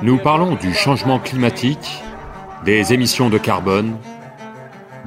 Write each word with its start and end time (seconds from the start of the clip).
Nous 0.00 0.18
parlons 0.18 0.54
du 0.54 0.72
changement 0.74 1.18
climatique, 1.18 2.02
des 2.64 2.92
émissions 2.92 3.30
de 3.30 3.38
carbone, 3.38 3.96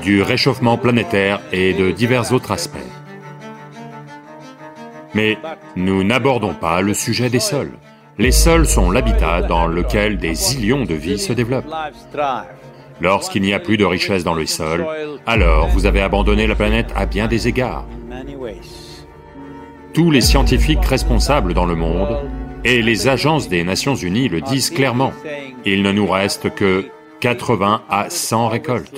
du 0.02 0.22
réchauffement 0.22 0.78
planétaire 0.78 1.40
et 1.54 1.74
de 1.74 1.92
divers 1.92 2.34
autres 2.34 2.52
aspects. 2.52 2.78
Mais 5.14 5.38
nous 5.78 6.04
n'abordons 6.04 6.54
pas 6.54 6.82
le 6.82 6.94
sujet 6.94 7.30
des 7.30 7.40
sols. 7.40 7.72
Les 8.18 8.32
sols 8.32 8.68
sont 8.68 8.92
l'habitat 8.92 9.44
dans 9.44 9.66
lequel 9.66 10.18
des 10.18 10.56
illions 10.56 10.84
de 10.84 10.94
vie 10.94 11.20
se 11.20 11.32
développent. 11.32 11.74
Lorsqu'il 13.00 13.44
n'y 13.44 13.54
a 13.54 13.60
plus 13.60 13.78
de 13.78 13.86
richesse 13.86 14.26
dans 14.26 14.34
le 14.34 14.46
sol, 14.46 14.86
alors 15.26 15.70
vous 15.70 15.86
avez 15.86 16.02
abandonné 16.02 16.48
la 16.48 16.56
planète 16.56 16.92
à 16.98 17.06
bien 17.06 17.28
des 17.28 17.48
égards. 17.48 17.86
Tous 19.94 20.12
les 20.12 20.22
scientifiques 20.22 20.86
responsables 20.86 21.54
dans 21.54 21.66
le 21.66 21.76
monde 21.76 22.30
et 22.64 22.82
les 22.82 23.08
agences 23.08 23.50
des 23.50 23.64
Nations 23.64 23.96
Unies 23.96 24.30
le 24.30 24.42
disent 24.42 24.70
clairement. 24.70 25.14
Il 25.66 25.84
ne 25.84 25.92
nous 25.92 26.08
reste 26.08 26.54
que 26.54 26.86
80 27.20 27.84
à 27.90 28.10
100 28.10 28.50
récoltes. 28.50 28.94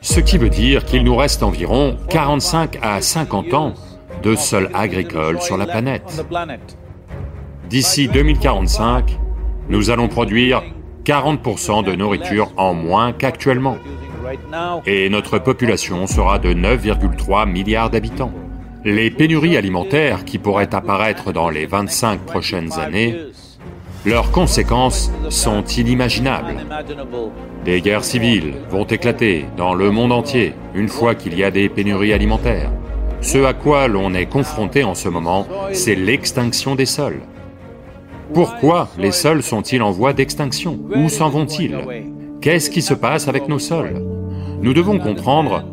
Ce 0.00 0.20
qui 0.20 0.38
veut 0.38 0.50
dire 0.50 0.84
qu'il 0.84 1.04
nous 1.04 1.16
reste 1.16 1.42
environ 1.42 1.96
45 2.10 2.78
à 2.82 3.00
50 3.00 3.54
ans 3.54 3.74
de 4.22 4.34
sol 4.34 4.70
agricole 4.74 5.40
sur 5.40 5.56
la 5.56 5.66
planète. 5.66 6.26
D'ici 7.68 8.08
2045, 8.08 9.18
nous 9.68 9.90
allons 9.90 10.08
produire 10.08 10.62
40% 11.04 11.84
de 11.84 11.94
nourriture 11.94 12.52
en 12.56 12.74
moins 12.74 13.12
qu'actuellement. 13.12 13.76
Et 14.86 15.08
notre 15.08 15.38
population 15.38 16.06
sera 16.06 16.38
de 16.38 16.52
9,3 16.52 17.48
milliards 17.48 17.90
d'habitants. 17.90 18.32
Les 18.88 19.10
pénuries 19.10 19.56
alimentaires 19.56 20.24
qui 20.24 20.38
pourraient 20.38 20.72
apparaître 20.72 21.32
dans 21.32 21.48
les 21.48 21.66
25 21.66 22.20
prochaines 22.20 22.72
années, 22.74 23.16
leurs 24.04 24.30
conséquences 24.30 25.10
sont 25.28 25.64
inimaginables. 25.64 26.58
Des 27.64 27.80
guerres 27.80 28.04
civiles 28.04 28.54
vont 28.70 28.84
éclater 28.84 29.46
dans 29.56 29.74
le 29.74 29.90
monde 29.90 30.12
entier 30.12 30.54
une 30.72 30.86
fois 30.86 31.16
qu'il 31.16 31.36
y 31.36 31.42
a 31.42 31.50
des 31.50 31.68
pénuries 31.68 32.12
alimentaires. 32.12 32.70
Ce 33.22 33.38
à 33.42 33.54
quoi 33.54 33.88
l'on 33.88 34.14
est 34.14 34.26
confronté 34.26 34.84
en 34.84 34.94
ce 34.94 35.08
moment, 35.08 35.48
c'est 35.72 35.96
l'extinction 35.96 36.76
des 36.76 36.86
sols. 36.86 37.22
Pourquoi 38.34 38.88
les 38.98 39.10
sols 39.10 39.42
sont-ils 39.42 39.82
en 39.82 39.90
voie 39.90 40.12
d'extinction? 40.12 40.78
Où 40.94 41.08
s'en 41.08 41.28
vont-ils? 41.28 41.76
Qu'est-ce 42.40 42.70
qui 42.70 42.82
se 42.82 42.94
passe 42.94 43.26
avec 43.26 43.48
nos 43.48 43.58
sols? 43.58 44.00
Nous 44.62 44.74
devons 44.74 45.00
comprendre 45.00 45.64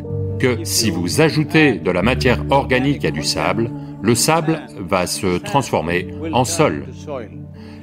si 0.64 0.90
vous 0.90 1.22
ajoutez 1.22 1.74
de 1.74 1.92
la 1.92 2.02
matière 2.02 2.44
organique 2.50 3.06
à 3.06 3.12
du 3.12 3.24
sable, 3.24 3.72
le 4.02 4.16
sable 4.16 4.62
va 4.80 5.08
se 5.08 5.38
transformer 5.38 6.08
en 6.34 6.46
sol. 6.46 6.86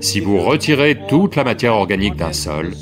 Si 0.01 0.21
vous 0.21 0.39
retirez 0.41 0.99
toute 1.09 1.37
la 1.37 1.45
matière 1.45 1.75
organique 1.75 2.17
d'un 2.17 2.33
sol, 2.33 2.73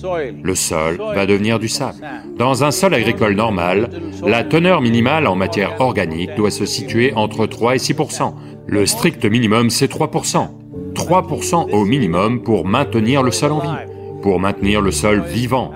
le 0.43 0.55
sol 0.55 0.99
va 0.99 1.27
devenir 1.27 1.59
du 1.59 1.69
sable. 1.69 1.99
Dans 2.37 2.63
un 2.63 2.71
sol 2.71 2.95
agricole 2.95 3.35
normal, 3.35 3.91
la 4.25 4.45
teneur 4.45 4.81
minimale 4.81 5.27
en 5.27 5.35
matière 5.35 5.81
organique 5.81 6.35
doit 6.37 6.51
se 6.51 6.67
situer 6.67 7.13
entre 7.15 7.47
3 7.47 7.75
et 7.75 7.79
6% 7.79 8.35
Le 8.67 8.87
strict 8.87 9.25
minimum, 9.25 9.71
c'est 9.71 9.91
3% 9.91 10.49
3% 10.95 11.71
au 11.71 11.85
minimum 11.85 12.43
pour 12.43 12.67
maintenir 12.67 13.23
le 13.23 13.31
sol 13.31 13.53
en 13.53 13.61
vie, 13.61 13.93
pour 14.23 14.41
maintenir 14.41 14.81
le 14.81 14.91
sol 14.91 15.23
vivant. 15.23 15.73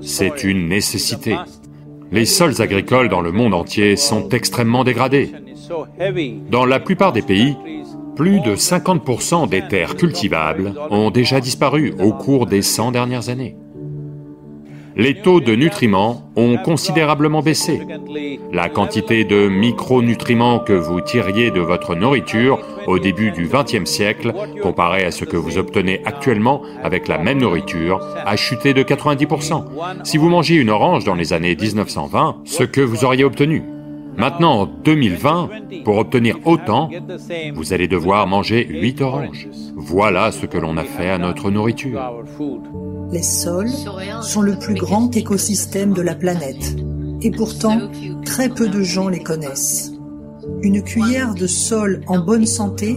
C'est 0.00 0.42
une 0.44 0.68
nécessité. 0.68 1.36
Les 2.14 2.26
sols 2.26 2.62
agricoles 2.62 3.08
dans 3.08 3.20
le 3.20 3.32
monde 3.32 3.54
entier 3.54 3.96
sont 3.96 4.28
extrêmement 4.28 4.84
dégradés. 4.84 5.32
Dans 6.48 6.64
la 6.64 6.78
plupart 6.78 7.12
des 7.12 7.22
pays, 7.22 7.56
plus 8.14 8.38
de 8.38 8.54
50% 8.54 9.48
des 9.48 9.66
terres 9.66 9.96
cultivables 9.96 10.74
ont 10.90 11.10
déjà 11.10 11.40
disparu 11.40 11.92
au 11.98 12.12
cours 12.12 12.46
des 12.46 12.62
100 12.62 12.92
dernières 12.92 13.30
années 13.30 13.56
les 14.96 15.14
taux 15.14 15.40
de 15.40 15.54
nutriments 15.54 16.22
ont 16.36 16.56
considérablement 16.56 17.42
baissé. 17.42 17.80
La 18.52 18.68
quantité 18.68 19.24
de 19.24 19.48
micronutriments 19.48 20.60
que 20.60 20.72
vous 20.72 21.00
tiriez 21.00 21.50
de 21.50 21.60
votre 21.60 21.94
nourriture 21.94 22.60
au 22.86 22.98
début 22.98 23.30
du 23.30 23.48
XXe 23.48 23.90
siècle, 23.90 24.32
comparé 24.62 25.04
à 25.04 25.10
ce 25.10 25.24
que 25.24 25.36
vous 25.36 25.58
obtenez 25.58 26.00
actuellement 26.04 26.62
avec 26.82 27.08
la 27.08 27.18
même 27.18 27.38
nourriture, 27.38 28.00
a 28.24 28.36
chuté 28.36 28.74
de 28.74 28.82
90%. 28.82 29.64
Si 30.04 30.16
vous 30.16 30.28
mangiez 30.28 30.56
une 30.56 30.70
orange 30.70 31.04
dans 31.04 31.14
les 31.14 31.32
années 31.32 31.56
1920, 31.56 32.42
ce 32.44 32.62
que 32.62 32.80
vous 32.80 33.04
auriez 33.04 33.24
obtenu. 33.24 33.62
Maintenant, 34.16 34.62
en 34.62 34.66
2020, 34.66 35.50
pour 35.84 35.98
obtenir 35.98 36.38
autant, 36.44 36.90
vous 37.54 37.72
allez 37.72 37.88
devoir 37.88 38.26
manger 38.26 38.66
8 38.68 39.00
oranges. 39.00 39.48
Voilà 39.76 40.30
ce 40.30 40.46
que 40.46 40.58
l'on 40.58 40.76
a 40.76 40.84
fait 40.84 41.10
à 41.10 41.18
notre 41.18 41.50
nourriture. 41.50 42.00
Les 43.10 43.22
sols 43.22 43.70
sont 44.22 44.42
le 44.42 44.58
plus 44.58 44.74
grand 44.74 45.14
écosystème 45.16 45.92
de 45.92 46.02
la 46.02 46.14
planète 46.14 46.76
et 47.22 47.30
pourtant 47.30 47.90
très 48.24 48.48
peu 48.48 48.68
de 48.68 48.82
gens 48.82 49.08
les 49.08 49.22
connaissent. 49.22 49.92
Une 50.62 50.82
cuillère 50.82 51.34
de 51.34 51.46
sol 51.46 52.02
en 52.06 52.18
bonne 52.18 52.46
santé 52.46 52.96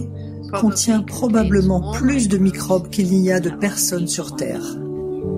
contient 0.53 1.01
probablement 1.01 1.91
plus 1.91 2.27
de 2.27 2.37
microbes 2.37 2.89
qu'il 2.89 3.09
n'y 3.09 3.31
a 3.31 3.39
de 3.39 3.49
personnes 3.49 4.07
sur 4.07 4.35
Terre. 4.35 4.61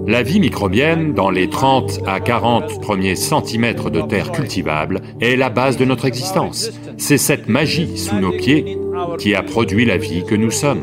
La 0.08 0.24
vie 0.24 0.40
microbienne, 0.40 1.14
dans 1.14 1.30
les 1.30 1.50
30 1.50 2.02
à 2.06 2.20
40 2.20 2.82
premiers 2.82 3.16
centimètres 3.16 3.90
de 3.90 4.02
terre 4.02 4.32
cultivable, 4.32 5.02
est 5.22 5.36
la 5.36 5.50
base 5.50 5.78
de 5.78 5.86
notre 5.86 6.06
existence. 6.06 6.72
C'est 6.98 7.18
cette 7.18 7.48
magie 7.48 7.98
sous 7.98 8.16
nos 8.16 8.32
pieds 8.32 8.78
qui 9.18 9.36
a 9.36 9.44
produit 9.44 9.86
la 9.86 9.98
vie 9.98 10.24
que 10.24 10.36
nous 10.36 10.52
sommes. 10.52 10.82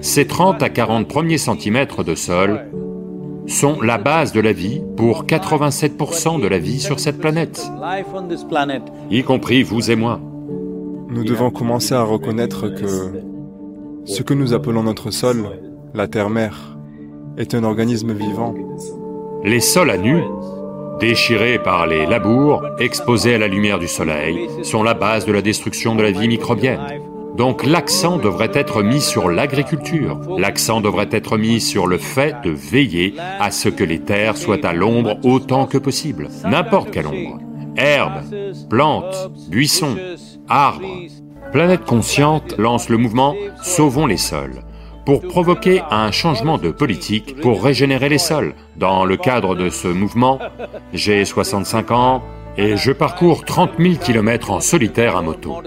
Ces 0.00 0.26
30 0.26 0.62
à 0.62 0.68
40 0.68 1.08
premiers 1.08 1.38
centimètres 1.38 2.04
de 2.04 2.14
sol 2.14 2.66
sont 3.46 3.80
la 3.80 3.98
base 3.98 4.32
de 4.32 4.40
la 4.40 4.52
vie 4.52 4.82
pour 4.96 5.24
87% 5.24 6.40
de 6.40 6.46
la 6.46 6.58
vie 6.58 6.80
sur 6.80 7.00
cette 7.00 7.18
planète, 7.18 7.70
y 9.10 9.22
compris 9.22 9.62
vous 9.62 9.90
et 9.90 9.96
moi. 9.96 10.20
Nous 11.08 11.24
devons 11.24 11.50
commencer 11.50 11.94
à 11.94 12.02
reconnaître 12.02 12.68
que 12.68 13.22
ce 14.04 14.22
que 14.22 14.34
nous 14.34 14.52
appelons 14.52 14.82
notre 14.82 15.10
sol, 15.10 15.48
la 15.94 16.06
terre-mère, 16.06 16.77
est 17.38 17.54
un 17.54 17.64
organisme 17.64 18.12
vivant. 18.12 18.52
Les 19.44 19.60
sols 19.60 19.90
à 19.90 19.96
nu, 19.96 20.22
déchirés 20.98 21.60
par 21.60 21.86
les 21.86 22.04
labours, 22.04 22.62
exposés 22.80 23.34
à 23.34 23.38
la 23.38 23.46
lumière 23.46 23.78
du 23.78 23.86
soleil, 23.86 24.48
sont 24.64 24.82
la 24.82 24.94
base 24.94 25.24
de 25.24 25.32
la 25.32 25.40
destruction 25.40 25.94
de 25.94 26.02
la 26.02 26.10
vie 26.10 26.28
microbienne. 26.28 27.00
Donc 27.36 27.64
l'accent 27.64 28.18
devrait 28.18 28.50
être 28.52 28.82
mis 28.82 29.00
sur 29.00 29.28
l'agriculture, 29.28 30.18
l'accent 30.38 30.80
devrait 30.80 31.08
être 31.12 31.38
mis 31.38 31.60
sur 31.60 31.86
le 31.86 31.98
fait 31.98 32.34
de 32.42 32.50
veiller 32.50 33.14
à 33.38 33.52
ce 33.52 33.68
que 33.68 33.84
les 33.84 34.00
terres 34.00 34.36
soient 34.36 34.66
à 34.66 34.72
l'ombre 34.72 35.16
autant 35.22 35.66
que 35.66 35.78
possible, 35.78 36.28
n'importe 36.44 36.90
quelle 36.90 37.06
ombre. 37.06 37.38
Herbes, 37.76 38.24
plantes, 38.68 39.30
buissons, 39.48 39.96
arbres. 40.48 41.06
Planète 41.52 41.84
Consciente 41.84 42.58
lance 42.58 42.88
le 42.88 42.96
mouvement 42.98 43.36
Sauvons 43.62 44.06
les 44.06 44.16
sols 44.16 44.62
pour 45.08 45.22
provoquer 45.22 45.80
un 45.90 46.10
changement 46.10 46.58
de 46.58 46.70
politique 46.70 47.40
pour 47.40 47.64
régénérer 47.64 48.10
les 48.10 48.18
sols. 48.18 48.52
Dans 48.76 49.06
le 49.06 49.16
cadre 49.16 49.54
de 49.54 49.70
ce 49.70 49.88
mouvement, 49.88 50.38
j'ai 50.92 51.24
65 51.24 51.90
ans, 51.92 52.22
et 52.58 52.76
je 52.76 52.92
parcours 52.92 53.46
30 53.46 53.70
000 53.78 53.94
km 53.94 54.50
en 54.50 54.60
solitaire 54.60 55.16
à 55.16 55.22
moto. 55.22 55.62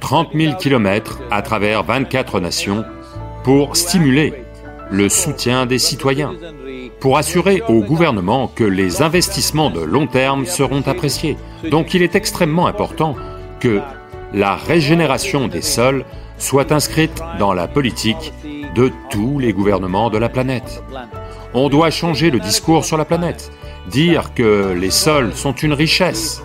30 0.00 0.28
000 0.34 0.56
km 0.56 1.20
à 1.30 1.40
travers 1.40 1.84
24 1.84 2.40
nations 2.40 2.84
pour 3.44 3.78
stimuler 3.78 4.34
le 4.90 5.08
soutien 5.08 5.64
des 5.64 5.78
citoyens, 5.78 6.34
pour 7.00 7.16
assurer 7.16 7.62
au 7.66 7.80
gouvernement 7.80 8.46
que 8.46 8.64
les 8.64 9.00
investissements 9.00 9.70
de 9.70 9.80
long 9.80 10.06
terme 10.06 10.44
seront 10.44 10.82
appréciés. 10.86 11.38
Donc 11.70 11.94
il 11.94 12.02
est 12.02 12.14
extrêmement 12.14 12.66
important 12.66 13.16
que 13.58 13.80
la 14.34 14.54
régénération 14.54 15.48
des 15.48 15.62
sols 15.62 16.04
soit 16.38 16.72
inscrite 16.72 17.22
dans 17.38 17.52
la 17.52 17.68
politique 17.68 18.32
de 18.74 18.92
tous 19.10 19.38
les 19.38 19.52
gouvernements 19.52 20.10
de 20.10 20.18
la 20.18 20.28
planète. 20.28 20.82
On 21.54 21.68
doit 21.68 21.90
changer 21.90 22.30
le 22.30 22.38
discours 22.38 22.84
sur 22.84 22.96
la 22.96 23.04
planète 23.04 23.50
dire 23.88 24.34
que 24.34 24.72
les 24.78 24.90
sols 24.90 25.32
sont 25.34 25.52
une 25.52 25.72
richesse, 25.72 26.42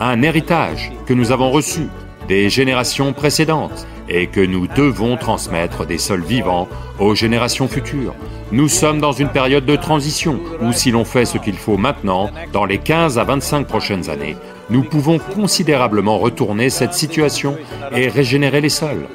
un 0.00 0.22
héritage 0.22 0.92
que 1.06 1.14
nous 1.14 1.32
avons 1.32 1.50
reçu 1.50 1.88
des 2.28 2.50
générations 2.50 3.12
précédentes 3.12 3.86
et 4.08 4.28
que 4.28 4.40
nous 4.40 4.66
devons 4.68 5.16
transmettre 5.16 5.86
des 5.86 5.98
sols 5.98 6.22
vivants 6.22 6.68
aux 6.98 7.14
générations 7.14 7.68
futures. 7.68 8.14
Nous 8.52 8.68
sommes 8.68 9.00
dans 9.00 9.12
une 9.12 9.28
période 9.28 9.66
de 9.66 9.76
transition 9.76 10.38
où 10.60 10.72
si 10.72 10.92
l'on 10.92 11.04
fait 11.04 11.24
ce 11.24 11.38
qu'il 11.38 11.56
faut 11.56 11.76
maintenant, 11.76 12.30
dans 12.52 12.64
les 12.64 12.78
15 12.78 13.18
à 13.18 13.24
25 13.24 13.66
prochaines 13.66 14.08
années, 14.08 14.36
nous 14.70 14.82
pouvons 14.82 15.18
considérablement 15.18 16.18
retourner 16.18 16.70
cette 16.70 16.94
situation 16.94 17.56
et 17.94 18.08
régénérer 18.08 18.60
les 18.60 18.68
sols. 18.68 19.06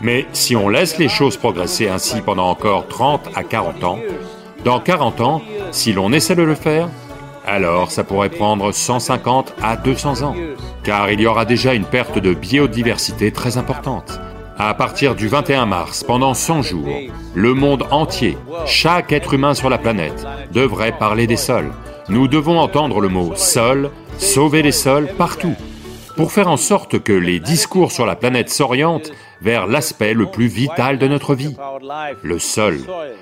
Mais 0.00 0.26
si 0.32 0.56
on 0.56 0.68
laisse 0.68 0.98
les 0.98 1.08
choses 1.08 1.36
progresser 1.36 1.88
ainsi 1.88 2.20
pendant 2.20 2.48
encore 2.48 2.88
30 2.88 3.28
à 3.34 3.42
40 3.42 3.84
ans, 3.84 3.98
dans 4.64 4.80
40 4.80 5.20
ans, 5.20 5.42
si 5.72 5.92
l'on 5.92 6.12
essaie 6.12 6.36
de 6.36 6.42
le 6.42 6.54
faire, 6.54 6.88
alors 7.46 7.90
ça 7.90 8.04
pourrait 8.04 8.30
prendre 8.30 8.72
150 8.72 9.54
à 9.62 9.76
200 9.76 10.22
ans, 10.22 10.34
car 10.82 11.10
il 11.10 11.20
y 11.20 11.26
aura 11.26 11.44
déjà 11.44 11.74
une 11.74 11.84
perte 11.84 12.18
de 12.18 12.32
biodiversité 12.32 13.30
très 13.30 13.58
importante. 13.58 14.18
À 14.56 14.72
partir 14.72 15.14
du 15.14 15.28
21 15.28 15.66
mars, 15.66 16.04
pendant 16.04 16.32
100 16.32 16.62
jours, 16.62 16.88
le 17.34 17.54
monde 17.54 17.84
entier, 17.90 18.38
chaque 18.66 19.12
être 19.12 19.34
humain 19.34 19.52
sur 19.52 19.68
la 19.68 19.78
planète, 19.78 20.24
devrait 20.52 20.96
parler 20.96 21.26
des 21.26 21.36
sols. 21.36 21.72
Nous 22.08 22.28
devons 22.28 22.58
entendre 22.58 23.00
le 23.00 23.08
mot 23.08 23.32
sol, 23.34 23.90
sauver 24.18 24.62
les 24.62 24.72
sols 24.72 25.08
partout, 25.16 25.54
pour 26.16 26.32
faire 26.32 26.48
en 26.48 26.56
sorte 26.56 27.00
que 27.00 27.12
les 27.12 27.40
discours 27.40 27.92
sur 27.92 28.06
la 28.06 28.16
planète 28.16 28.48
s'orientent 28.48 29.10
vers 29.42 29.66
l'aspect 29.66 30.14
le 30.14 30.26
plus 30.26 30.46
vital 30.46 30.98
de 30.98 31.08
notre 31.08 31.34
vie, 31.34 31.56
le 32.22 32.38
sol. 32.38 32.78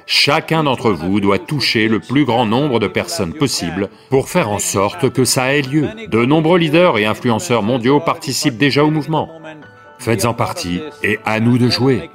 Chacun 0.07 0.65
d'entre 0.65 0.93
vous 0.93 1.21
doit 1.21 1.39
toucher 1.39 1.89
le 1.89 2.01
plus 2.01 2.25
grand 2.25 2.47
nombre 2.47 2.79
de 2.79 2.87
personnes 2.87 3.33
possible 3.33 3.89
pour 4.11 4.29
faire 4.29 4.51
en 4.51 4.59
sorte 4.59 5.11
que 5.11 5.25
ça 5.25 5.55
ait 5.55 5.63
lieu. 5.63 5.89
De 6.09 6.25
nombreux 6.25 6.59
leaders 6.59 6.99
et 6.99 7.07
influenceurs 7.07 7.63
mondiaux 7.63 8.01
participent 8.01 8.59
déjà 8.59 8.85
au 8.85 8.91
mouvement. 8.91 9.31
Faites-en 9.99 10.35
partie 10.35 10.81
et 11.03 11.19
à 11.25 11.41
nous 11.41 11.59
de 11.59 11.69
jouer. 11.69 12.11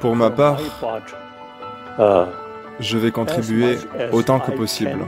Pour 0.00 0.14
ma 0.14 0.30
part, 0.30 0.58
je 2.80 2.98
vais 2.98 3.10
contribuer 3.10 3.78
autant 4.12 4.38
que 4.40 4.50
possible. 4.52 4.98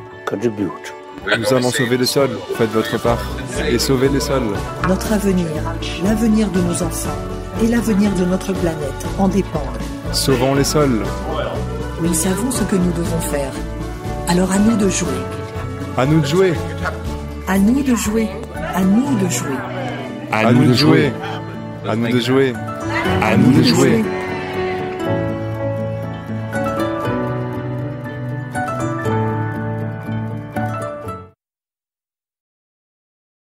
Nous 1.39 1.55
allons 1.55 1.71
sauver 1.71 1.97
les 1.99 2.07
sols, 2.07 2.37
faites 2.57 2.71
votre 2.71 3.01
part, 3.01 3.19
et 3.69 3.79
sauver 3.79 4.09
les 4.09 4.21
sols. 4.21 4.55
Notre 4.89 5.13
avenir, 5.13 5.47
l'avenir 6.03 6.49
de 6.51 6.61
nos 6.61 6.83
enfants 6.83 7.19
et 7.63 7.67
l'avenir 7.67 8.11
de 8.15 8.25
notre 8.25 8.53
planète 8.55 9.07
en 9.19 9.29
dépendent. 9.29 9.79
Sauvons 10.13 10.55
les 10.55 10.65
sols. 10.65 11.03
Nous 12.03 12.15
savons 12.15 12.51
ce 12.51 12.65
que 12.65 12.77
nous 12.77 12.93
devons 12.93 13.21
faire. 13.21 13.53
Alors 14.29 14.51
à 14.51 14.59
nous 14.59 14.77
de 14.77 14.89
jouer. 14.89 15.09
À 15.97 16.07
nous 16.07 16.21
de 16.21 16.27
jouer. 16.27 16.55
À 17.47 17.59
nous 17.59 17.83
de 17.83 17.95
jouer. 17.95 18.29
À 18.73 18.81
nous 18.83 19.19
de 19.19 19.29
jouer. 19.29 19.49
À, 20.33 20.53
nous 20.53 20.65
de 20.65 20.73
jouer. 20.73 21.13
À 21.87 21.97
nous 21.97 22.09
de 22.09 22.21
jouer. 22.21 22.53
À 23.21 23.37
nous 23.37 23.53
de 23.53 23.63
jouer. 23.63 24.05